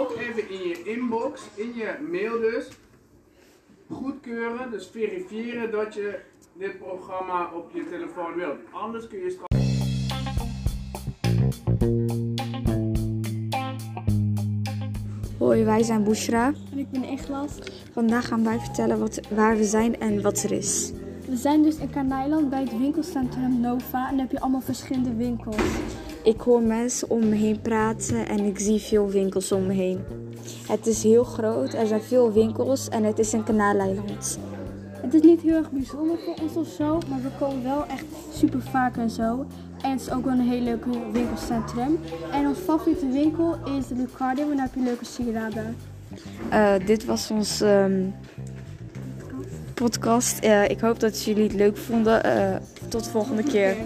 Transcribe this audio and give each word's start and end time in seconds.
ook 0.00 0.16
even 0.16 0.50
in 0.50 0.68
je 0.68 0.82
inbox, 0.82 1.42
in 1.54 1.74
je 1.74 1.94
mail 2.10 2.40
dus, 2.40 2.68
goedkeuren, 3.90 4.70
dus 4.70 4.88
verifiëren 4.92 5.70
dat 5.70 5.94
je 5.94 6.18
dit 6.52 6.78
programma 6.78 7.50
op 7.54 7.70
je 7.74 7.88
telefoon 7.90 8.34
wilt. 8.34 8.58
Anders 8.70 9.08
kun 9.08 9.18
je 9.18 9.30
straks... 9.30 9.48
Hoi, 15.38 15.64
wij 15.64 15.82
zijn 15.82 16.04
Bushra. 16.04 16.52
En 16.72 16.78
ik 16.78 16.90
ben 16.90 17.04
Eglas. 17.04 17.58
Vandaag 17.92 18.28
gaan 18.28 18.44
wij 18.44 18.58
vertellen 18.58 18.98
wat, 18.98 19.20
waar 19.30 19.56
we 19.56 19.64
zijn 19.64 20.00
en 20.00 20.22
wat 20.22 20.42
er 20.42 20.52
is. 20.52 20.92
We 21.28 21.36
zijn 21.36 21.62
dus 21.62 21.76
in 21.76 21.90
Kaneiland 21.90 22.50
bij 22.50 22.60
het 22.60 22.78
winkelcentrum 22.78 23.60
Nova 23.60 24.04
en 24.04 24.10
dan 24.10 24.18
heb 24.18 24.30
je 24.30 24.40
allemaal 24.40 24.60
verschillende 24.60 25.14
winkels. 25.14 25.56
Ik 26.22 26.40
hoor 26.40 26.62
mensen 26.62 27.10
om 27.10 27.28
me 27.28 27.34
heen 27.34 27.60
praten 27.60 28.28
en 28.28 28.38
ik 28.38 28.58
zie 28.58 28.80
veel 28.80 29.08
winkels 29.08 29.52
om 29.52 29.66
me 29.66 29.72
heen. 29.72 30.00
Het 30.68 30.86
is 30.86 31.02
heel 31.02 31.24
groot, 31.24 31.74
er 31.74 31.86
zijn 31.86 32.02
veel 32.02 32.32
winkels 32.32 32.88
en 32.88 33.04
het 33.04 33.18
is 33.18 33.32
een 33.32 33.44
kanaaleiland. 33.44 34.38
Het 34.92 35.14
is 35.14 35.20
niet 35.22 35.40
heel 35.40 35.56
erg 35.56 35.70
bijzonder 35.70 36.18
voor 36.18 36.34
ons 36.42 36.56
of 36.56 36.68
zo, 36.68 36.98
maar 37.08 37.22
we 37.22 37.28
komen 37.38 37.62
wel 37.62 37.86
echt 37.86 38.04
super 38.34 38.62
vaak 38.62 38.96
en 38.96 39.10
zo. 39.10 39.46
En 39.82 39.90
het 39.90 40.00
is 40.00 40.10
ook 40.10 40.24
wel 40.24 40.32
een 40.32 40.48
heel 40.48 40.60
leuk 40.60 40.84
winkelcentrum. 41.12 41.98
En 42.32 42.46
ons 42.46 42.58
favoriete 42.58 43.08
winkel 43.08 43.56
is 43.78 43.86
de 43.86 43.94
Lucardi, 43.94 44.42
want 44.44 44.56
daar 44.56 44.66
heb 44.66 44.74
je 44.74 44.82
leuke 44.82 45.04
sieraden. 45.04 45.76
Eh, 46.50 46.74
dit 46.86 47.04
was 47.04 47.30
ons 47.30 47.60
ehm, 47.60 48.06
podcast. 49.74 50.38
Eh, 50.38 50.68
ik 50.68 50.80
hoop 50.80 51.00
dat 51.00 51.24
jullie 51.24 51.42
het 51.42 51.54
leuk 51.54 51.76
vonden. 51.76 52.24
Eh, 52.24 52.56
tot 52.88 53.04
de 53.04 53.10
volgende 53.10 53.42
keer. 53.42 53.76